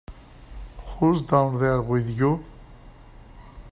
Who's 0.97 1.21
down 1.21 1.59
there 1.59 1.79
with 1.79 2.09
you? 2.09 2.43